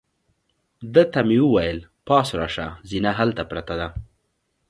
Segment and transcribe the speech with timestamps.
[0.93, 3.87] ده ته مې وویل: پاس راشه، زینه هلته پرته ده.